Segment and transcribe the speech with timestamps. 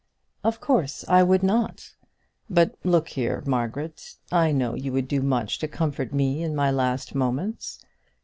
[0.43, 1.91] "Of course I would not."
[2.49, 6.71] "But, look here, Margaret; I know you would do much to comfort me in my
[6.71, 7.85] last moments."